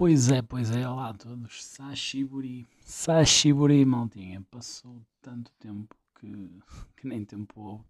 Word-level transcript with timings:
Pois 0.00 0.30
é, 0.30 0.40
pois 0.40 0.70
é, 0.70 0.88
olá 0.88 1.10
a 1.10 1.12
todos. 1.12 1.62
Sashiburi, 1.62 2.66
Sashiburi, 2.80 3.84
maltinha. 3.84 4.40
Passou 4.50 5.04
tanto 5.20 5.52
tempo 5.58 5.94
que, 6.18 6.26
que 6.96 7.06
nem 7.06 7.22
tempo 7.22 7.60
houve 7.60 7.84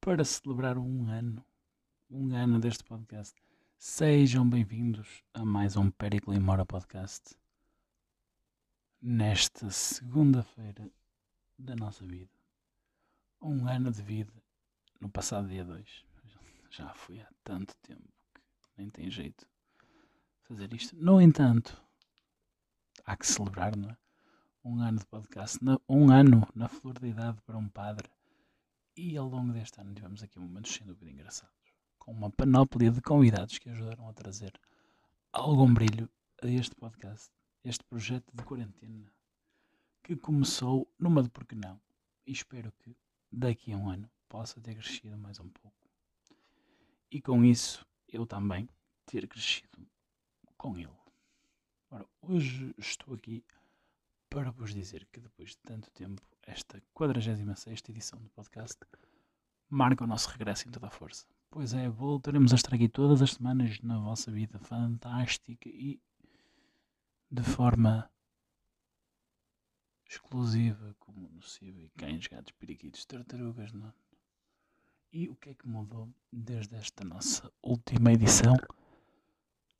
para 0.00 0.24
celebrar 0.24 0.76
um 0.76 1.08
ano, 1.08 1.40
um 2.10 2.34
ano 2.34 2.58
deste 2.58 2.82
podcast. 2.82 3.32
Sejam 3.78 4.44
bem-vindos 4.50 5.22
a 5.32 5.44
mais 5.44 5.76
um 5.76 5.88
Pericle 5.88 6.40
Mora 6.40 6.66
podcast. 6.66 7.36
Nesta 9.00 9.70
segunda-feira 9.70 10.90
da 11.56 11.76
nossa 11.76 12.04
vida. 12.04 12.34
Um 13.40 13.68
ano 13.68 13.92
de 13.92 14.02
vida 14.02 14.34
no 15.00 15.08
passado 15.08 15.46
dia 15.46 15.64
2. 15.64 16.04
Já 16.70 16.92
foi 16.94 17.20
há 17.20 17.28
tanto 17.44 17.72
tempo 17.82 18.12
que 18.32 18.72
nem 18.76 18.90
tem 18.90 19.08
jeito 19.08 19.51
fazer 20.42 20.72
isto. 20.72 20.96
No 20.96 21.20
entanto, 21.20 21.80
há 23.04 23.16
que 23.16 23.26
celebrar, 23.26 23.76
não 23.76 23.90
é? 23.90 23.96
Um 24.64 24.80
ano 24.80 24.98
de 24.98 25.06
podcast, 25.06 25.58
um 25.88 26.10
ano 26.10 26.46
na 26.54 26.68
flor 26.68 26.98
da 26.98 27.08
idade 27.08 27.40
para 27.42 27.58
um 27.58 27.68
padre. 27.68 28.08
E 28.96 29.16
ao 29.16 29.26
longo 29.26 29.52
deste 29.52 29.80
ano 29.80 29.94
tivemos 29.94 30.22
aqui 30.22 30.38
momentos 30.38 30.72
sem 30.72 30.86
dúvida 30.86 31.10
engraçados, 31.10 31.54
com 31.98 32.12
uma 32.12 32.30
panóplia 32.30 32.90
de 32.90 33.00
convidados 33.00 33.58
que 33.58 33.70
ajudaram 33.70 34.08
a 34.08 34.12
trazer 34.12 34.52
algum 35.32 35.72
brilho 35.72 36.08
a 36.42 36.46
este 36.46 36.74
podcast, 36.76 37.30
este 37.64 37.82
projeto 37.84 38.30
de 38.34 38.44
quarentena, 38.44 39.10
que 40.02 40.14
começou 40.16 40.86
numa 40.98 41.22
de 41.22 41.30
porque 41.30 41.54
não, 41.54 41.80
e 42.26 42.32
espero 42.32 42.70
que 42.72 42.94
daqui 43.32 43.72
a 43.72 43.76
um 43.76 43.88
ano 43.88 44.10
possa 44.28 44.60
ter 44.60 44.74
crescido 44.74 45.16
mais 45.16 45.40
um 45.40 45.48
pouco. 45.48 45.88
E 47.10 47.20
com 47.20 47.44
isso, 47.44 47.86
eu 48.08 48.26
também 48.26 48.68
ter 49.06 49.26
crescido 49.26 49.86
com 50.62 50.78
ele. 50.78 50.96
Ora, 51.90 52.06
hoje 52.22 52.72
estou 52.78 53.14
aqui 53.14 53.44
para 54.30 54.52
vos 54.52 54.72
dizer 54.72 55.08
que 55.10 55.18
depois 55.18 55.50
de 55.50 55.56
tanto 55.56 55.90
tempo, 55.90 56.22
esta 56.46 56.80
46 56.94 57.82
edição 57.88 58.22
do 58.22 58.30
podcast 58.30 58.78
marca 59.68 60.04
o 60.04 60.06
nosso 60.06 60.28
regresso 60.30 60.68
em 60.68 60.70
toda 60.70 60.86
a 60.86 60.90
força. 60.90 61.26
Pois 61.50 61.74
é, 61.74 61.88
voltaremos 61.88 62.52
a 62.52 62.54
estar 62.54 62.76
aqui 62.76 62.88
todas 62.88 63.20
as 63.20 63.32
semanas 63.32 63.80
na 63.80 63.98
vossa 63.98 64.30
vida 64.30 64.56
fantástica 64.60 65.68
e 65.68 66.00
de 67.28 67.42
forma 67.42 68.08
exclusiva, 70.08 70.94
como 71.00 71.28
no 71.28 71.40
e 71.60 71.90
cães, 71.98 72.28
gatos, 72.28 72.52
periquitos, 72.52 73.04
tartarugas, 73.04 73.72
não? 73.72 73.92
E 75.12 75.28
o 75.28 75.34
que 75.34 75.50
é 75.50 75.54
que 75.54 75.66
mudou 75.66 76.08
desde 76.32 76.76
esta 76.76 77.04
nossa 77.04 77.52
última 77.60 78.12
edição? 78.12 78.54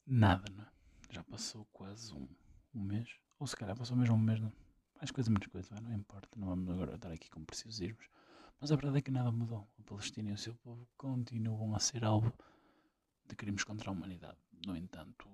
Nada, 0.06 0.50
não 0.52 0.64
é? 0.64 0.68
Já 1.10 1.22
passou 1.24 1.64
quase 1.72 2.12
um, 2.12 2.28
um 2.74 2.82
mês. 2.82 3.08
Ou 3.38 3.46
se 3.46 3.56
calhar 3.56 3.76
passou 3.76 3.96
mesmo 3.96 4.14
um 4.14 4.18
mês. 4.18 4.40
Não? 4.40 4.52
Mais 4.96 5.10
coisa, 5.10 5.30
menos 5.30 5.46
coisa. 5.46 5.74
Não 5.80 5.92
importa. 5.92 6.28
Não 6.36 6.48
vamos 6.48 6.68
agora 6.70 6.94
estar 6.94 7.12
aqui 7.12 7.30
com 7.30 7.44
preciosismos. 7.44 8.08
Mas 8.60 8.70
a 8.70 8.76
verdade 8.76 8.98
é 8.98 9.02
que 9.02 9.10
nada 9.10 9.30
mudou. 9.30 9.68
A 9.78 9.82
Palestina 9.82 10.30
e 10.30 10.32
o 10.32 10.38
seu 10.38 10.54
povo 10.54 10.88
continuam 10.96 11.74
a 11.74 11.80
ser 11.80 12.04
alvo 12.04 12.32
de 13.26 13.34
crimes 13.34 13.64
contra 13.64 13.90
a 13.90 13.92
humanidade. 13.92 14.38
No 14.64 14.76
entanto, 14.76 15.28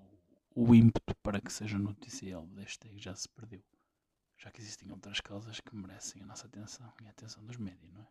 o 0.55 0.75
ímpeto 0.75 1.15
para 1.23 1.41
que 1.41 1.53
seja 1.53 1.79
notícia 1.79 2.37
alvo 2.37 2.55
deste 2.55 2.91
já 2.99 3.15
se 3.15 3.29
perdeu. 3.29 3.63
Já 4.37 4.51
que 4.51 4.61
existem 4.61 4.91
outras 4.91 5.21
causas 5.21 5.61
que 5.61 5.75
merecem 5.75 6.23
a 6.23 6.27
nossa 6.27 6.47
atenção 6.47 6.93
e 7.03 7.07
a 7.07 7.11
atenção 7.11 7.45
dos 7.45 7.57
médios, 7.57 7.93
não 7.93 8.01
é? 8.01 8.09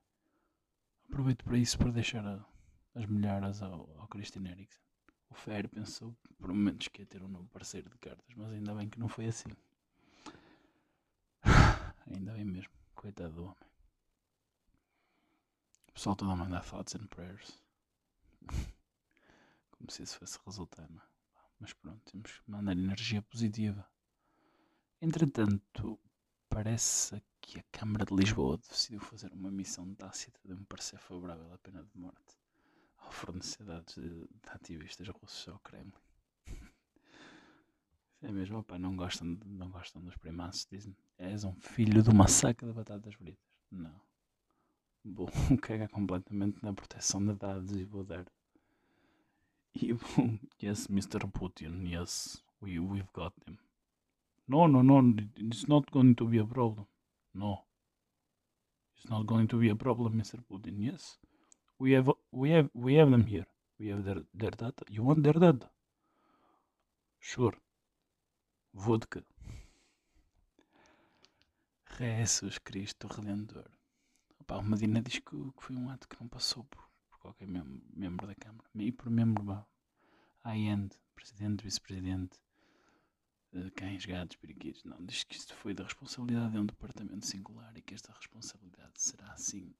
Aproveito 1.05 1.43
para 1.43 1.57
isso 1.57 1.77
para 1.77 1.91
deixar 1.91 2.25
a, 2.25 2.45
as 2.93 3.05
melhoras 3.05 3.61
ao, 3.61 3.89
ao 3.99 4.07
Christian 4.07 4.45
Eriksen. 4.45 4.86
O 5.29 5.35
Fer 5.35 5.67
pensou 5.67 6.15
por 6.37 6.49
momentos 6.49 6.87
que 6.87 7.01
ia 7.01 7.05
ter 7.05 7.21
um 7.21 7.27
novo 7.27 7.47
parceiro 7.49 7.89
de 7.89 7.97
cartas, 7.97 8.33
mas 8.35 8.51
ainda 8.51 8.73
bem 8.73 8.89
que 8.89 8.99
não 8.99 9.07
foi 9.07 9.27
assim. 9.27 9.49
ainda 12.07 12.33
bem 12.33 12.45
mesmo. 12.45 12.73
Coitado 12.95 13.33
do 13.33 13.43
homem. 13.43 13.55
O 15.89 15.91
pessoal 15.93 16.15
todo 16.15 16.31
a 16.31 16.35
mandar 16.35 16.63
thoughts 16.63 16.95
and 16.95 17.07
prayers. 17.07 17.61
Como 19.71 19.91
se 19.91 20.03
isso 20.03 20.17
fosse 20.17 20.39
resultar, 20.45 20.89
não 20.89 21.01
é? 21.01 21.05
Mas 21.59 21.73
pronto, 21.73 21.99
temos 22.11 22.39
que 22.39 22.51
mandar 22.51 22.71
energia 22.71 23.21
positiva. 23.21 23.87
Entretanto, 25.01 25.99
parece 26.49 27.21
que 27.41 27.59
a 27.59 27.63
Câmara 27.71 28.05
de 28.05 28.15
Lisboa 28.15 28.57
decidiu 28.57 28.99
fazer 28.99 29.31
uma 29.33 29.51
missão 29.51 29.93
tácita 29.95 30.39
de 30.43 30.53
um 30.53 30.63
parecer 30.65 30.99
favorável 30.99 31.51
à 31.53 31.57
pena 31.57 31.83
de 31.83 31.99
morte 31.99 32.36
fornecer 33.17 33.63
dados 33.63 33.95
de, 33.95 34.09
de 34.09 34.49
ativistas 34.49 35.07
russos 35.07 35.47
ao 35.49 35.59
Kremlin. 35.59 35.91
é 38.21 38.31
mesmo, 38.31 38.59
opa, 38.59 38.77
não 38.77 38.95
gostam, 38.95 39.37
não 39.45 39.69
gostam 39.69 40.01
dos 40.01 40.15
primaços, 40.17 40.67
dizem 40.69 40.95
és 41.17 41.43
um 41.43 41.53
filho 41.55 42.03
de 42.03 42.09
uma 42.09 42.27
saca 42.27 42.65
de 42.65 42.73
batatas 42.73 43.15
fritas. 43.15 43.43
Não. 43.71 43.99
Vou 45.03 45.27
cagar 45.61 45.89
completamente 45.89 46.63
na 46.63 46.73
proteção 46.73 47.25
de 47.25 47.33
dados 47.33 47.71
e 47.71 47.83
vou 47.83 48.03
dar. 48.03 48.25
E 49.73 49.93
vou, 49.93 50.39
yes, 50.61 50.87
Mr. 50.89 51.27
Putin, 51.31 51.87
yes, 51.87 52.43
we, 52.61 52.79
we've 52.79 53.09
got 53.13 53.33
them. 53.45 53.57
No, 54.47 54.67
no, 54.67 54.81
no, 54.81 55.15
it's 55.37 55.67
not 55.67 55.91
going 55.91 56.13
to 56.15 56.25
be 56.25 56.39
a 56.39 56.45
problem. 56.45 56.87
No. 57.33 57.65
It's 58.95 59.09
not 59.09 59.25
going 59.25 59.47
to 59.47 59.59
be 59.59 59.69
a 59.69 59.75
problem, 59.75 60.13
Mr. 60.13 60.41
Putin, 60.49 60.79
yes. 60.79 61.19
We 61.79 61.93
have 61.93 62.11
we 62.31 62.49
have 62.51 62.69
we 62.73 62.95
have 62.95 63.11
them 63.11 63.25
here. 63.25 63.45
We 63.79 63.89
have 63.89 64.03
their 64.03 64.23
their 64.33 64.51
data. 64.51 64.83
You 64.89 65.03
want 65.03 65.23
their 65.23 65.33
data? 65.33 65.69
Sure. 67.19 67.53
Vodka. 68.73 69.23
Jesus 71.97 72.59
Cristo 72.59 73.07
Redentor. 73.07 73.69
Opa, 74.39 74.57
o 74.57 74.63
Medina 74.63 75.01
diz 75.01 75.19
que, 75.19 75.35
foi 75.57 75.75
um 75.75 75.89
ato 75.89 76.07
que 76.07 76.19
não 76.19 76.27
passou 76.27 76.63
por, 76.65 76.83
por 77.09 77.19
qualquer 77.19 77.47
membro, 77.47 77.81
membro 77.95 78.27
da 78.27 78.35
Câmara. 78.35 78.69
E 78.75 78.91
por 78.91 79.09
membro 79.09 79.65
high-end, 80.45 80.95
presidente, 81.15 81.63
vice-presidente, 81.63 82.39
uh, 83.53 83.71
cães, 83.75 84.05
gatos, 84.05 84.37
periquitos. 84.37 84.83
Não, 84.83 85.03
diz 85.05 85.23
que 85.23 85.35
isto 85.35 85.53
foi 85.55 85.73
da 85.73 85.83
responsabilidade 85.83 86.51
de 86.51 86.59
um 86.59 86.65
departamento 86.65 87.25
singular 87.25 87.75
e 87.75 87.81
que 87.81 87.93
esta 87.93 88.13
responsabilidade 88.13 88.93
será 88.95 89.31
assim 89.33 89.73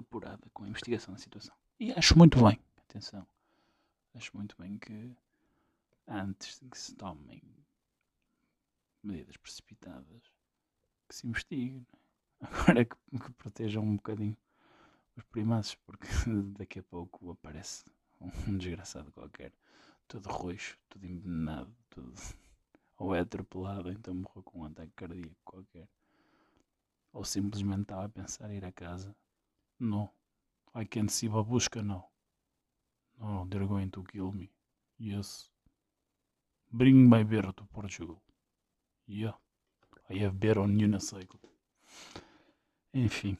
apurada 0.00 0.48
com 0.52 0.64
a 0.64 0.68
investigação 0.68 1.14
da 1.14 1.20
situação. 1.20 1.54
E 1.78 1.92
acho 1.92 2.16
muito 2.18 2.42
bem, 2.42 2.58
atenção, 2.88 3.26
acho 4.14 4.36
muito 4.36 4.56
bem 4.58 4.78
que 4.78 5.16
antes 6.06 6.58
de 6.60 6.68
que 6.68 6.78
se 6.78 6.94
tomem 6.94 7.42
medidas 9.02 9.36
precipitadas, 9.36 10.22
que 11.08 11.14
se 11.14 11.26
investigue. 11.26 11.86
É? 12.40 12.46
Agora 12.46 12.84
que, 12.84 12.96
que, 12.96 13.32
protejam 13.32 13.82
um 13.82 13.96
bocadinho 13.96 14.36
os 15.16 15.24
primaços, 15.24 15.74
porque 15.74 16.06
daqui 16.56 16.78
a 16.78 16.82
pouco 16.82 17.30
aparece 17.30 17.84
um 18.20 18.56
desgraçado 18.56 19.10
qualquer, 19.12 19.52
todo 20.06 20.28
roxo, 20.28 20.78
todo 20.88 21.04
envenenado, 21.06 21.74
todo... 21.90 22.14
ou 22.96 23.14
é 23.14 23.20
atropelado, 23.20 23.90
então 23.90 24.14
morreu 24.14 24.42
com 24.42 24.60
um 24.60 24.64
ataque 24.64 24.92
cardíaco 24.94 25.36
qualquer. 25.44 25.88
Ou 27.12 27.24
simplesmente 27.24 27.82
estava 27.82 28.04
a 28.04 28.08
pensar 28.08 28.50
em 28.50 28.56
ir 28.56 28.64
a 28.64 28.72
casa 28.72 29.16
no. 29.80 30.10
I 30.74 30.84
can't 30.84 31.10
see 31.10 31.28
babushka 31.28 31.84
now. 31.84 32.06
No, 33.20 33.46
they're 33.50 33.66
going 33.66 33.90
to 33.90 34.04
kill 34.04 34.32
me. 34.32 34.50
Yes. 34.98 35.50
Bring 36.72 37.08
my 37.08 37.22
bear 37.22 37.42
to 37.42 37.64
Portugal. 37.72 38.20
Yeah. 39.06 39.32
I 40.10 40.14
have 40.18 40.38
bear 40.38 40.58
on 40.58 40.78
unicycle. 40.78 41.40
Enfim. 42.94 43.36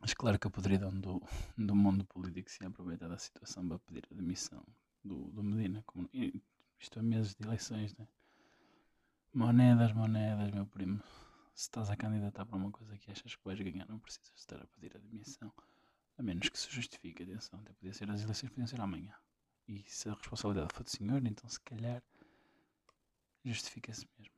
Mas 0.00 0.14
claro 0.14 0.38
que 0.38 0.46
a 0.46 0.50
podridão 0.50 0.92
do, 1.00 1.22
do 1.56 1.74
mundo 1.74 2.04
político 2.04 2.50
se 2.50 2.64
aproveita 2.64 3.08
da 3.08 3.18
situação 3.18 3.66
para 3.66 3.78
pedir 3.78 4.04
a 4.10 4.14
demissão 4.14 4.62
do, 5.02 5.30
do 5.30 5.42
Medina. 5.42 5.82
Como, 5.86 6.08
isto 6.78 6.98
é 6.98 7.02
meses 7.02 7.34
de 7.34 7.46
eleições, 7.46 7.94
né? 7.96 8.06
Monedas, 9.32 9.92
monedas, 9.92 10.50
meu 10.52 10.66
primo 10.66 11.02
se 11.54 11.62
estás 11.62 11.88
a 11.88 11.96
candidatar 11.96 12.44
para 12.44 12.56
uma 12.56 12.70
coisa 12.70 12.98
que 12.98 13.10
achas 13.10 13.36
que 13.36 13.44
vais 13.44 13.60
ganhar, 13.60 13.88
não 13.88 13.98
precisas 13.98 14.32
estar 14.36 14.60
a 14.60 14.66
pedir 14.66 14.96
admissão. 14.96 15.52
A 16.18 16.22
menos 16.22 16.48
que 16.48 16.58
se 16.58 16.70
justifique, 16.70 17.22
atenção, 17.22 17.60
até 17.60 17.72
podia 17.72 17.92
ser 17.92 18.10
as 18.10 18.22
eleições 18.22 18.50
podiam 18.50 18.66
ser 18.66 18.80
amanhã. 18.80 19.14
E 19.66 19.82
se 19.88 20.08
a 20.08 20.14
responsabilidade 20.14 20.74
for 20.74 20.82
do 20.84 20.90
senhor, 20.90 21.24
então 21.24 21.48
se 21.48 21.60
calhar 21.60 22.02
justifica-se 23.44 24.06
mesmo. 24.18 24.34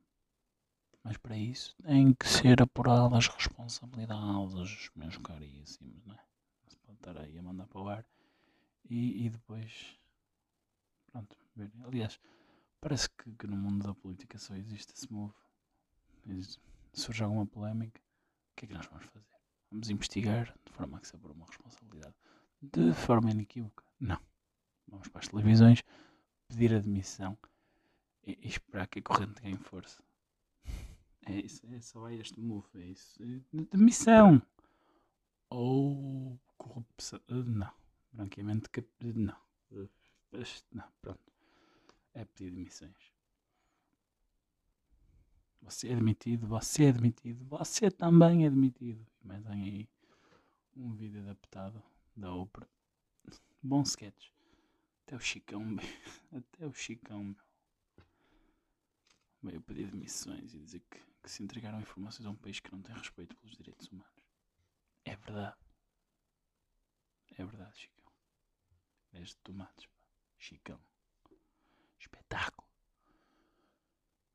Mas 1.03 1.17
para 1.17 1.37
isso 1.37 1.75
tem 1.83 2.13
que 2.13 2.27
ser 2.27 2.61
apuradas 2.61 3.17
as 3.17 3.27
responsabilidades, 3.27 4.89
meus 4.95 5.17
caríssimos, 5.17 6.05
não 6.05 6.13
é? 6.13 6.17
Não 6.63 6.69
se 6.69 6.77
pode 6.77 6.97
estar 6.97 7.17
aí 7.17 7.37
a 7.37 7.41
mandar 7.41 7.67
para 7.67 7.81
o 7.81 7.87
ar 7.87 8.05
e, 8.89 9.25
e 9.25 9.29
depois. 9.29 9.97
Pronto, 11.11 11.35
aliás, 11.85 12.19
parece 12.81 13.09
que, 13.09 13.31
que, 13.31 13.47
no 13.47 13.55
mundo 13.55 13.87
da 13.87 13.93
política 13.93 14.37
só 14.37 14.55
existe 14.55 14.93
esse 14.93 15.11
move. 15.11 15.33
Existe 16.27 16.59
surge 16.99 17.23
alguma 17.23 17.45
polémica, 17.45 18.01
o 18.01 18.55
que 18.55 18.65
é 18.65 18.67
que 18.67 18.73
nós 18.73 18.85
vamos 18.87 19.05
fazer? 19.05 19.25
Vamos 19.71 19.89
investigar 19.89 20.53
de 20.65 20.71
forma 20.71 20.97
a 20.97 21.01
que 21.01 21.07
se 21.07 21.17
por 21.17 21.31
uma 21.31 21.45
responsabilidade. 21.45 22.15
De 22.61 22.93
forma 22.93 23.31
inequívoca? 23.31 23.83
Não. 23.99 24.19
Vamos 24.87 25.07
para 25.09 25.19
as 25.19 25.27
televisões 25.27 25.83
pedir 26.47 26.73
admissão 26.73 27.37
e, 28.25 28.37
e 28.41 28.47
esperar 28.47 28.87
que 28.87 28.99
a 28.99 29.01
corrente 29.01 29.41
ganhe 29.41 29.57
força. 29.57 30.01
É 31.25 31.39
isso, 31.41 31.61
é 31.73 31.81
só 31.81 32.09
este 32.09 32.39
move, 32.39 32.69
é 32.75 32.85
isso. 32.85 33.19
Demissão! 33.71 34.41
Ou 35.49 36.39
corrupção. 36.57 37.19
Não. 37.27 37.71
Branqueamento 38.13 38.69
cap... 38.69 38.87
Não. 39.01 39.35
Não, 40.71 40.91
pronto. 41.01 41.33
É 42.13 42.23
pedir 42.23 42.51
demissões. 42.51 43.16
Você 45.61 45.89
é 45.89 45.95
demitido, 45.95 46.47
você 46.47 46.85
é 46.85 46.91
demitido, 46.93 47.45
você 47.45 47.91
também 47.91 48.45
é 48.45 48.49
demitido. 48.49 49.05
E 49.21 49.27
mais 49.27 49.45
aí 49.47 49.89
um 50.75 50.93
vídeo 50.93 51.21
adaptado 51.21 51.83
da 52.15 52.33
Oprah. 52.33 52.67
Bom 53.61 53.81
sketch. 53.81 54.29
Até 55.05 55.15
o 55.15 55.19
Chicão, 55.19 55.63
até 56.31 56.65
o 56.65 56.73
Chicão, 56.73 57.23
meu. 57.23 57.47
Veio 59.41 59.61
pedir 59.61 59.89
demissões 59.89 60.53
e 60.53 60.59
dizer 60.59 60.81
que, 60.89 60.99
que 61.23 61.31
se 61.31 61.43
entregaram 61.43 61.79
informações 61.79 62.25
a 62.25 62.29
um 62.29 62.35
país 62.35 62.59
que 62.59 62.71
não 62.71 62.81
tem 62.81 62.95
respeito 62.95 63.35
pelos 63.37 63.55
direitos 63.55 63.87
humanos. 63.87 64.23
É 65.05 65.15
verdade. 65.15 65.55
É 67.37 67.45
verdade, 67.45 67.77
Chicão. 67.77 68.11
És 69.13 69.29
de 69.29 69.37
tomates, 69.37 69.85
pá. 69.85 69.97
Chicão. 70.37 70.79
Espetáculo. 71.99 72.66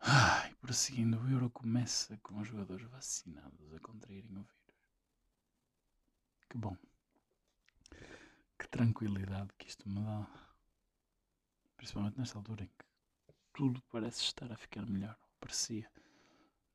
Ai, 0.04 0.52
prosseguindo, 0.56 1.16
o 1.16 1.30
Euro 1.30 1.48
começa 1.48 2.16
com 2.18 2.40
os 2.40 2.48
jogadores 2.48 2.84
vacinados 2.90 3.72
a 3.72 3.78
contraírem 3.78 4.32
o 4.32 4.42
vírus. 4.42 4.74
Que 6.50 6.58
bom. 6.58 6.76
Que 8.58 8.68
tranquilidade 8.68 9.50
que 9.56 9.68
isto 9.68 9.88
me 9.88 10.02
dá. 10.02 10.26
Principalmente 11.76 12.18
nesta 12.18 12.36
altura 12.36 12.64
em 12.64 12.66
que 12.66 12.84
tudo 13.52 13.80
parece 13.92 14.22
estar 14.22 14.50
a 14.50 14.56
ficar 14.56 14.84
melhor. 14.86 15.16
Parecia. 15.38 15.88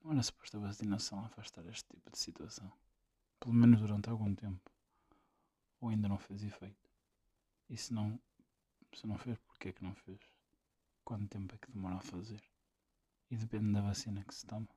Não 0.01 0.13
era 0.13 0.23
suposto 0.23 0.55
a 0.55 0.61
vacinação 0.61 1.25
afastar 1.25 1.65
este 1.65 1.85
tipo 1.89 2.09
de 2.09 2.17
situação. 2.17 2.71
Pelo 3.41 3.53
menos 3.53 3.81
durante 3.81 4.09
algum 4.09 4.33
tempo. 4.33 4.71
Ou 5.81 5.89
ainda 5.89 6.07
não 6.07 6.17
fez 6.17 6.43
efeito. 6.43 6.89
E 7.69 7.75
se 7.75 7.93
não, 7.93 8.17
se 8.93 9.05
não 9.05 9.17
fez, 9.17 9.37
porquê 9.39 9.69
é 9.69 9.73
que 9.73 9.83
não 9.83 9.93
fez? 9.93 10.21
Quanto 11.03 11.27
tempo 11.27 11.53
é 11.53 11.57
que 11.57 11.71
demora 11.71 11.97
a 11.97 12.01
fazer? 12.01 12.41
E 13.29 13.35
depende 13.37 13.73
da 13.73 13.81
vacina 13.81 14.23
que 14.23 14.33
se 14.33 14.45
toma. 14.45 14.69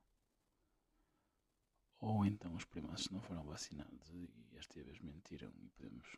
Ou 1.99 2.25
então 2.25 2.55
os 2.55 2.65
primados 2.65 3.09
não 3.09 3.21
foram 3.21 3.43
vacinados 3.43 4.09
e 4.09 4.27
esta 4.55 4.81
vez 4.83 4.99
mentiram 4.99 5.53
e 5.59 5.69
podemos 5.69 6.17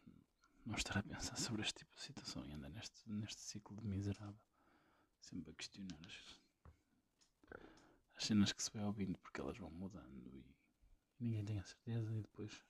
não 0.65 0.75
estar 0.75 0.97
a 0.97 1.03
pensar 1.03 1.37
sobre 1.37 1.61
este 1.61 1.79
tipo 1.79 1.93
de 1.95 2.01
situação 2.01 2.45
e 2.45 2.53
andar 2.53 2.69
neste, 2.69 3.09
neste 3.09 3.41
ciclo 3.41 3.75
de 3.75 3.85
miserável. 3.85 4.39
Sempre 5.21 5.51
a 5.51 5.55
questionar 5.55 5.99
as, 6.05 6.39
as 8.15 8.25
cenas 8.25 8.53
que 8.53 8.63
se 8.63 8.71
vai 8.71 8.83
ouvindo 8.83 9.19
porque 9.19 9.41
elas 9.41 9.57
vão 9.57 9.69
mudando 9.71 10.25
e 10.33 10.45
ninguém 11.19 11.43
tem 11.43 11.59
a 11.59 11.63
certeza 11.63 12.15
e 12.15 12.21
depois 12.21 12.63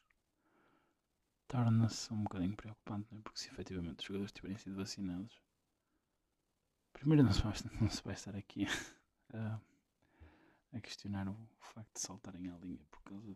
torna-se 1.47 2.11
um 2.11 2.23
bocadinho 2.23 2.55
preocupante, 2.55 3.07
não 3.11 3.19
é? 3.19 3.21
porque 3.21 3.39
se 3.39 3.49
efetivamente 3.49 3.99
os 3.99 4.05
jogadores 4.05 4.31
tiverem 4.31 4.57
sido 4.57 4.75
vacinados, 4.75 5.39
primeiro 6.93 7.23
não 7.23 7.31
se 7.31 7.41
vai, 7.41 7.53
não 7.79 7.89
se 7.91 8.03
vai 8.03 8.15
estar 8.15 8.35
aqui 8.35 8.65
a, 9.33 9.59
a 10.73 10.81
questionar 10.81 11.27
o 11.27 11.35
facto 11.59 11.93
de 11.93 11.99
saltarem 11.99 12.49
a 12.49 12.57
linha 12.57 12.85
por 12.89 13.01
causa 13.03 13.35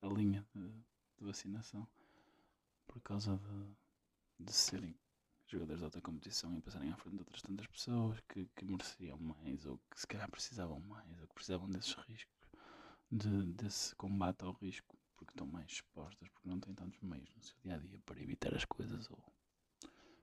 da 0.00 0.08
linha 0.08 0.46
de, 0.54 0.68
de, 0.68 1.24
vacinação 1.24 1.86
por 2.86 3.00
causa 3.00 3.38
de, 3.38 4.44
de 4.44 4.52
serem 4.52 4.96
jogadores 5.46 5.80
de 5.80 5.84
alta 5.84 6.00
competição 6.00 6.54
e 6.56 6.60
passarem 6.60 6.90
à 6.90 6.96
frente 6.96 7.14
de 7.14 7.20
outras 7.20 7.42
tantas 7.42 7.66
pessoas 7.66 8.20
que, 8.28 8.46
que 8.56 8.64
mereciam 8.64 9.18
mais 9.18 9.64
ou 9.66 9.78
que 9.90 10.00
se 10.00 10.06
calhar 10.06 10.30
precisavam 10.30 10.80
mais 10.80 11.20
ou 11.20 11.28
que 11.28 11.34
precisavam 11.34 11.68
desses 11.68 11.94
riscos 11.94 12.48
de, 13.10 13.52
desse 13.52 13.94
combate 13.96 14.42
ao 14.44 14.52
risco 14.52 14.96
porque 15.16 15.32
estão 15.32 15.46
mais 15.46 15.70
expostas, 15.70 16.28
porque 16.28 16.48
não 16.48 16.58
têm 16.58 16.74
tantos 16.74 17.00
meios 17.00 17.32
no 17.36 17.42
seu 17.42 17.56
dia 17.62 17.76
a 17.76 17.78
dia 17.78 18.00
para 18.04 18.20
evitar 18.20 18.54
as 18.54 18.64
coisas 18.64 19.08
ou 19.10 19.22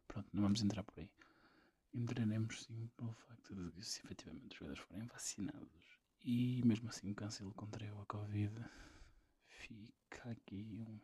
pronto, 0.07 0.29
não 0.33 0.43
vamos 0.43 0.61
entrar 0.61 0.83
por 0.83 0.99
aí 0.99 1.09
entraremos 1.93 2.63
sim 2.63 2.87
pelo 2.97 3.13
facto 3.13 3.55
de 3.55 3.71
que 3.71 3.83
se 3.83 4.01
efetivamente 4.03 4.53
os 4.53 4.57
jogadores 4.57 4.83
forem 4.83 5.07
vacinados 5.07 5.99
e 6.23 6.61
mesmo 6.65 6.89
assim 6.89 7.11
o 7.11 7.15
Cancelo 7.15 7.53
contraiu 7.53 7.99
a 7.99 8.05
Covid, 8.05 8.53
fica 9.47 10.31
aqui 10.31 10.63
um, 10.63 10.99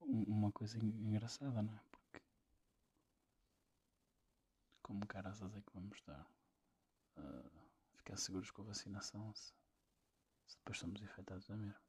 um, 0.00 0.22
uma 0.24 0.52
coisa 0.52 0.78
engraçada, 0.78 1.62
não 1.62 1.74
é? 1.74 1.80
Porque 1.90 2.22
como 4.82 5.06
caras 5.06 5.42
é 5.42 5.60
que 5.60 5.72
vamos 5.74 6.00
dar 6.02 6.26
uh, 7.18 7.50
ficar 7.96 8.16
seguros 8.16 8.50
com 8.50 8.62
a 8.62 8.66
vacinação 8.66 9.34
se, 9.34 9.52
se 10.46 10.56
depois 10.58 10.78
somos 10.78 11.02
infectados 11.02 11.46
da 11.48 11.56
mesma? 11.56 11.82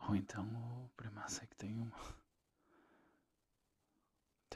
Ou 0.00 0.14
então 0.14 0.84
o 0.84 0.90
Primaço 0.90 1.42
é 1.42 1.46
que 1.46 1.56
tem 1.56 1.72
uma 1.72 1.96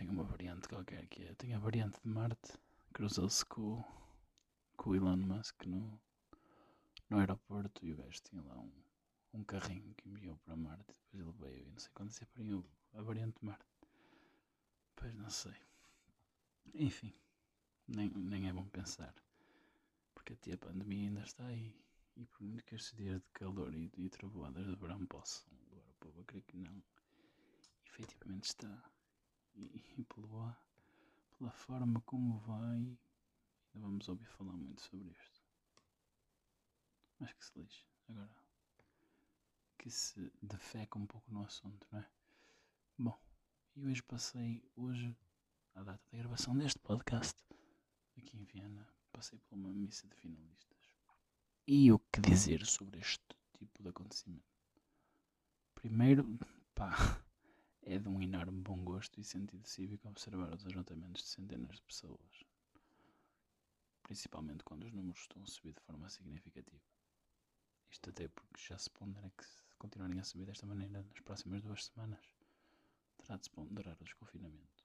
tem 0.01 0.09
uma 0.09 0.25
variante 0.25 0.67
qualquer 0.67 1.07
que 1.09 1.23
é. 1.25 1.35
Tem 1.35 1.53
a 1.53 1.59
variante 1.59 2.01
de 2.03 2.09
Marte, 2.09 2.59
cruzou-se 2.91 3.45
com, 3.45 3.85
com 4.75 4.91
o 4.91 4.97
Elon 4.97 5.19
Musk 5.19 5.67
no, 5.67 6.01
no 7.11 7.19
aeroporto 7.19 7.85
e 7.85 7.93
o 7.93 7.97
gajo 7.99 8.23
tinha 8.23 8.41
lá 8.41 8.59
um, 8.59 8.73
um 9.35 9.45
carrinho 9.45 9.95
que 9.95 10.09
enviou 10.09 10.39
para 10.39 10.57
Marte. 10.57 10.87
Depois 10.87 11.21
ele 11.21 11.33
veio 11.39 11.69
e 11.69 11.71
não 11.71 11.79
sei 11.79 11.91
quando 11.93 12.13
se 12.13 12.25
apanhou 12.25 12.65
a 12.95 13.03
variante 13.03 13.41
de 13.41 13.45
Marte. 13.45 13.67
Pois 14.97 15.15
não 15.17 15.29
sei. 15.29 15.55
Enfim, 16.73 17.13
nem, 17.87 18.09
nem 18.09 18.49
é 18.49 18.55
bom 18.55 18.67
pensar. 18.69 19.15
Porque 20.15 20.33
até 20.33 20.55
a 20.55 20.59
pandemia 20.59 21.11
ainda 21.11 21.21
está 21.21 21.45
aí. 21.45 21.79
E 22.17 22.25
por 22.25 22.41
muito 22.41 22.65
que 22.65 22.75
estes 22.75 22.97
dias 22.97 23.21
de 23.21 23.29
calor 23.35 23.75
e, 23.75 23.93
e 23.99 24.09
trovoadas 24.09 24.65
de 24.65 24.77
verão 24.77 25.05
possam 25.05 25.45
levar 25.71 25.91
o 25.91 25.95
povo 26.01 26.23
a 26.23 26.25
crer 26.25 26.43
que 26.45 26.57
não, 26.57 26.83
efetivamente 27.85 28.45
está 28.45 28.83
e, 29.61 29.95
e 29.99 30.05
pela, 30.05 30.57
pela 31.39 31.51
forma 31.51 32.01
como 32.03 32.39
vai, 32.39 32.79
ainda 32.79 32.99
vamos 33.75 34.09
ouvir 34.09 34.27
falar 34.27 34.53
muito 34.53 34.81
sobre 34.83 35.11
isto. 35.11 35.43
Mas 37.19 37.33
que 37.33 37.45
se 37.45 37.59
lixe. 37.59 37.85
Agora, 38.09 38.31
que 39.79 39.91
se 39.91 40.33
defeca 40.43 40.99
um 40.99 41.07
pouco 41.07 41.33
no 41.33 41.43
assunto, 41.43 41.87
não 41.91 42.01
é? 42.01 42.11
Bom, 42.99 43.19
e 43.77 43.87
hoje 43.87 44.03
passei, 44.03 44.63
hoje, 44.77 45.17
a 45.75 45.83
data 45.83 46.03
da 46.13 46.19
gravação 46.19 46.57
deste 46.57 46.79
podcast, 46.81 47.43
aqui 48.17 48.37
em 48.37 48.45
Viena, 48.45 48.87
passei 49.13 49.39
por 49.39 49.55
uma 49.57 49.73
missa 49.73 50.07
de 50.09 50.15
finalistas. 50.17 50.79
E 51.67 51.93
o 51.93 51.99
que 51.99 52.21
dizer 52.21 52.67
sobre 52.67 53.01
este 53.01 53.25
tipo 53.59 53.83
de 53.83 53.89
acontecimento? 53.89 54.45
Primeiro, 55.75 56.39
pá, 56.75 57.23
é 57.83 57.99
de 57.99 58.09
um 58.09 58.21
enorme 58.21 58.61
bom 58.61 58.79
gosto 58.85 59.21
e 59.21 59.25
sentido 59.25 59.67
cívico 59.67 60.09
observar 60.09 60.53
os 60.55 60.67
ajuntamentos 60.67 61.23
de 61.23 61.29
centenas 61.29 61.77
de 61.77 61.83
pessoas, 61.83 62.45
principalmente 64.03 64.65
quando 64.65 64.85
os 64.85 64.93
números 64.93 65.21
estão 65.21 65.43
a 65.43 65.47
subir 65.47 65.73
de 65.73 65.81
forma 65.81 66.09
significativa. 66.09 66.83
Isto 67.91 68.11
até 68.11 68.29
porque 68.29 68.63
já 68.63 68.79
se 68.79 68.91
pondera 68.91 69.31
que 69.37 69.45
se 69.45 69.75
continuarem 69.79 70.21
a 70.21 70.25
subir 70.25 70.47
desta 70.47 70.67
maneira 70.67 71.03
nas 71.03 71.21
próximas 71.21 71.63
duas 71.63 71.85
semanas, 71.87 72.21
terá 73.17 73.37
de 73.37 73.45
se 73.45 73.51
ponderar 73.51 73.97
o 74.01 74.05
desconfinamento. 74.05 74.85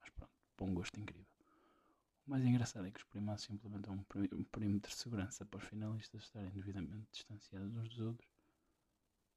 Mas 0.00 0.10
pronto, 0.10 0.32
bom 0.58 0.74
gosto 0.74 0.98
incrível. 1.00 1.26
O 2.26 2.30
mais 2.30 2.44
engraçado 2.44 2.86
é 2.86 2.90
que 2.90 3.00
os 3.00 3.04
primados 3.04 3.48
implementam 3.50 3.94
um 3.94 4.44
perímetro 4.44 4.90
de 4.90 4.96
segurança 4.96 5.44
para 5.44 5.58
os 5.58 5.64
finalistas 5.64 6.22
estarem 6.22 6.50
devidamente 6.50 7.08
distanciados 7.12 7.74
uns 7.76 7.88
dos 7.88 8.00
outros 8.00 8.31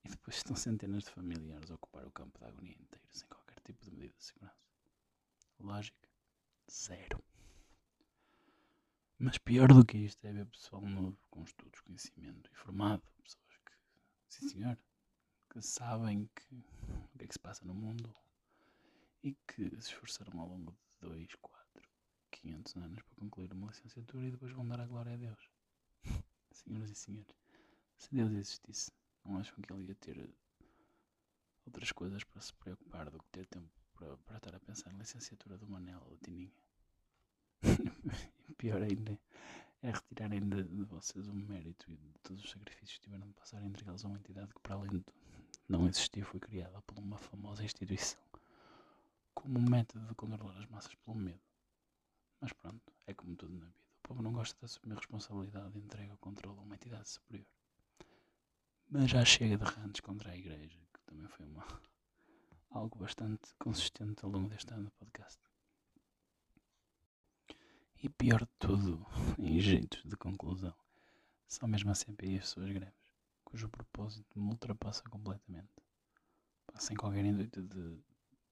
e 0.05 0.07
depois 0.07 0.38
estão 0.38 0.55
centenas 0.55 1.03
de 1.03 1.09
familiares 1.09 1.71
a 1.71 1.75
ocupar 1.75 2.05
o 2.05 2.12
campo 2.12 2.39
da 2.39 2.47
agonia 2.47 2.74
inteiro, 2.74 3.07
sem 3.09 3.27
qualquer 3.27 3.59
tipo 3.62 3.83
de 3.83 3.91
medida 3.91 4.13
de 4.15 4.24
segurança. 4.24 4.55
Lógica? 5.59 6.07
Zero. 6.69 7.24
Mas 9.17 9.38
pior 9.39 9.74
do 9.74 9.85
que 9.85 9.97
isto 9.97 10.24
é 10.27 10.31
ver 10.31 10.45
pessoal 10.45 10.85
novo, 10.85 11.17
com 11.31 11.43
estudos, 11.43 11.79
conhecimento 11.81 12.51
e 12.51 12.55
formado, 12.55 13.01
pessoas 13.24 13.57
que, 13.65 13.71
sim 14.29 14.50
senhor, 14.50 14.77
que 15.50 15.62
sabem 15.62 16.29
que, 16.35 16.55
o 16.55 17.17
que 17.17 17.24
é 17.24 17.27
que 17.27 17.33
se 17.33 17.39
passa 17.39 17.65
no 17.65 17.74
mundo 17.74 18.13
e 19.24 19.33
que 19.47 19.69
se 19.81 19.89
esforçaram 19.89 20.39
ao 20.39 20.50
longo 20.50 20.71
de 20.71 21.07
2, 21.07 21.33
4, 21.35 21.89
500 22.31 22.75
anos 22.75 23.01
para 23.01 23.15
concluir 23.15 23.51
uma 23.53 23.67
licenciatura 23.67 24.27
e 24.27 24.31
depois 24.31 24.51
vão 24.51 24.67
dar 24.67 24.81
a 24.81 24.85
glória 24.85 25.13
a 25.13 25.17
Deus. 25.17 25.50
Senhoras 26.51 26.89
e 26.89 26.95
senhores, 26.95 27.35
se 27.97 28.13
Deus 28.13 28.31
existisse, 28.31 28.91
não 29.25 29.38
acham 29.38 29.55
que 29.62 29.74
ele 29.74 29.88
ia 29.88 29.96
ter 29.96 30.29
outras 31.65 31.91
coisas 31.91 32.24
para 32.24 32.41
se 32.41 32.53
preocupar 32.53 33.10
do 33.10 33.20
que 33.20 33.29
ter 33.32 33.46
tempo 33.48 33.70
para, 33.94 34.17
para 34.17 34.38
estar 34.38 34.55
a 34.55 34.60
pensar 34.60 34.91
na 34.94 35.00
licenciatura 35.00 35.58
do 35.58 35.67
Manel 35.67 36.05
Latininha? 36.10 36.51
Pior 38.58 38.82
ainda 38.82 39.20
é 39.82 39.91
retirarem 39.91 40.48
de, 40.48 40.63
de, 40.63 40.84
vocês 40.84 41.27
o 41.27 41.34
mérito 41.34 41.91
e 41.91 41.96
de 41.96 42.13
todos 42.24 42.44
os 42.44 42.50
sacrifícios 42.50 42.98
que 42.98 43.05
tiveram 43.05 43.27
de 43.27 43.34
passar 43.34 43.62
a 43.62 43.65
entregá-los 43.65 44.03
a 44.05 44.08
uma 44.08 44.17
entidade 44.17 44.53
que, 44.53 44.60
para 44.60 44.75
além 44.75 44.89
de 44.89 45.03
não 45.67 45.88
existir, 45.88 46.24
foi 46.24 46.39
criada 46.39 46.82
por 46.82 46.98
uma 47.00 47.17
famosa 47.17 47.63
instituição 47.63 48.20
como 49.36 49.60
um 49.60 49.70
método 49.70 50.08
de 50.08 50.15
controlar 50.15 50.58
as 50.58 50.65
massas 50.67 50.96
pelo 50.96 51.15
medo. 51.17 51.39
Mas 52.41 52.51
pronto, 52.53 52.82
é 53.05 53.13
como 53.13 53.36
tudo 53.36 53.53
na 53.53 53.65
vida. 53.65 53.86
O 54.03 54.08
povo 54.08 54.24
não 54.24 54.34
gosta 54.34 54.58
de 54.58 54.65
assumir 54.65 54.96
responsabilidade 54.96 55.77
e 55.77 55.82
entrega 55.82 56.13
o 56.13 56.17
controle 56.17 56.58
a 56.58 56.62
uma 56.62 56.75
entidade 56.75 57.08
superior. 57.10 57.46
Mas 58.88 59.10
já 59.10 59.25
chega 59.25 59.58
de 59.58 59.63
rantes 59.63 60.00
contra 60.01 60.32
a 60.32 60.38
igreja, 60.38 60.80
que 60.94 61.00
também 61.06 61.27
foi 61.27 61.46
uma, 61.46 61.65
algo 62.70 63.00
bastante 63.00 63.54
consistente 63.58 64.24
ao 64.24 64.32
longo 64.32 64.48
deste 64.48 64.74
ano 64.74 64.86
do 64.86 64.92
podcast. 64.92 65.39
E 68.01 68.10
pior 68.10 68.42
de 68.42 68.51
tudo, 68.60 69.04
em 69.39 69.60
jeitos 69.60 70.04
de 70.04 70.15
conclusão, 70.15 70.75
são 71.48 71.68
mesmo 71.68 71.89
a 71.89 71.96
CPI 71.96 72.38
as 72.38 72.50
suas 72.50 72.70
greves, 72.70 73.12
cujo 73.44 73.68
propósito 73.70 74.39
me 74.39 74.50
ultrapassa 74.51 75.01
completamente. 75.10 75.74
Sem 76.77 76.96
qualquer 76.96 77.25
intuito 77.25 77.63
de 77.63 78.00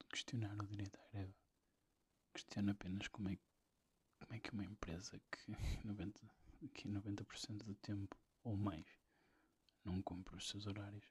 questionar 0.10 0.56
o 0.60 0.66
direito 0.66 1.00
à 1.00 1.08
greve. 1.12 1.36
Questiono 2.34 2.72
apenas 2.72 3.08
como 3.10 3.30
é, 3.30 3.38
como 4.20 4.34
é 4.34 4.40
que 4.40 4.52
uma 4.52 4.66
empresa 4.66 5.22
que 5.32 5.52
90%, 5.86 6.32
que 6.74 6.88
90 6.88 7.24
do 7.66 7.75
tempo 7.75 8.18
ou 8.44 8.58
mais 8.58 9.02
não 9.86 10.02
cumpre 10.02 10.36
os 10.36 10.48
seus 10.50 10.68
horários, 10.68 11.06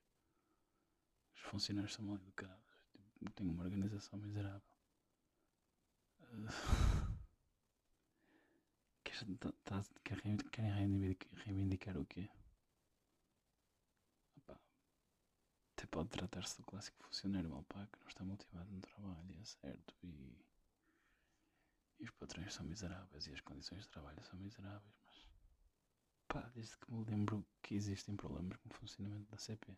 os 1.34 1.40
funcionários 1.42 1.94
são 1.94 2.04
mal 2.04 2.16
educados, 2.16 2.76
tem 3.34 3.48
uma 3.48 3.64
organização 3.64 4.18
miserável. 4.18 4.62
Tá, 9.38 9.52
tá, 9.64 9.84
querem 10.02 10.36
reivindicar, 11.44 11.96
o 11.96 12.04
quê? 12.06 12.28
Até 15.82 15.86
pode 15.90 16.08
tratar-se 16.10 16.56
do 16.56 16.64
clássico 16.64 17.02
funcionário 17.04 17.50
mal 17.50 17.64
pago 17.64 17.90
que 17.90 18.00
não 18.00 18.08
está 18.08 18.24
motivado 18.24 18.70
no 18.70 18.80
trabalho, 18.80 19.36
é 19.40 19.44
certo, 19.44 19.94
e, 20.02 20.36
e 21.98 22.04
os 22.04 22.10
patrões 22.12 22.54
são 22.54 22.64
miseráveis 22.64 23.26
e 23.26 23.32
as 23.32 23.40
condições 23.40 23.82
de 23.82 23.88
trabalho 23.88 24.22
são 24.22 24.38
miseráveis, 24.38 24.94
pá, 26.32 26.50
desde 26.54 26.78
que 26.78 26.90
me 26.90 27.04
lembro 27.04 27.46
que 27.62 27.74
existem 27.74 28.16
problemas 28.16 28.56
com 28.56 28.70
o 28.70 28.72
funcionamento 28.72 29.30
da 29.30 29.36
CP, 29.36 29.76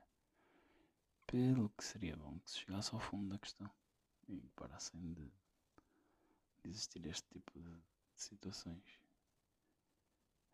pelo 1.27 1.69
que 1.71 1.83
seria 1.83 2.17
bom 2.17 2.39
que 2.39 2.51
se 2.53 2.59
chegasse 2.61 2.95
ao 2.95 3.01
fundo 3.01 3.31
da 3.31 3.39
questão 3.41 3.69
e 4.29 4.41
parassem 4.55 5.01
de, 5.15 5.33
de 6.63 6.71
existir 6.71 7.05
este 7.07 7.27
tipo 7.29 7.59
de 7.59 7.83
situações 8.15 9.01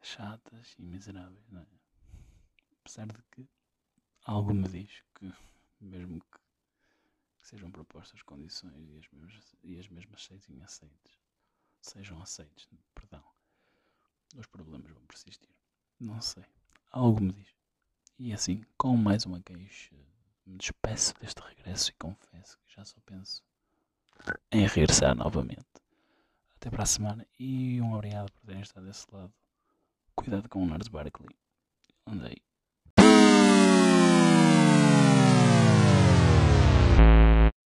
chatas 0.00 0.74
e 0.78 0.82
miseráveis, 0.82 1.46
não 1.50 1.60
é? 1.60 1.66
Apesar 2.80 3.06
de 3.06 3.22
que 3.30 3.46
algo 4.24 4.54
me 4.54 4.66
diz 4.68 5.04
que, 5.14 5.30
mesmo 5.82 6.18
que, 6.18 6.38
que 7.40 7.46
sejam 7.46 7.70
propostas 7.70 8.22
condições 8.22 8.88
e 8.88 8.96
as 8.96 9.10
mesmas, 9.12 9.56
e 9.62 9.78
as 9.78 9.88
mesmas 9.90 10.24
sejam 10.24 10.62
aceites, 10.62 11.20
sejam 11.82 12.22
aceites, 12.22 12.70
perdão, 12.94 13.22
os 14.34 14.46
problemas 14.46 14.90
vão 14.90 15.04
persistir. 15.04 15.50
Não 16.00 16.20
sei. 16.22 16.44
Algo 16.90 17.22
me 17.22 17.32
diz. 17.32 17.54
E 18.18 18.32
assim, 18.32 18.64
com 18.78 18.96
mais 18.96 19.26
uma 19.26 19.40
queixa, 19.42 19.94
me 20.46 20.56
despeço 20.56 21.14
deste 21.20 21.40
regresso 21.42 21.90
e 21.90 21.94
confesso 21.94 22.58
que 22.58 22.74
já 22.74 22.84
só 22.84 22.96
penso 23.04 23.42
em 24.50 24.66
regressar 24.66 25.14
novamente. 25.14 25.66
Até 26.56 26.70
para 26.70 26.82
a 26.82 26.86
semana 26.86 27.26
e 27.38 27.80
um 27.80 27.92
obrigado 27.94 28.32
por 28.32 28.46
terem 28.46 28.62
estado 28.62 28.86
desse 28.86 29.06
lado. 29.12 29.32
Cuidado 30.14 30.48
com 30.48 30.64
o 30.64 30.68
Lars 30.68 30.88
Barkley. 30.88 31.36
Andei. 32.06 32.42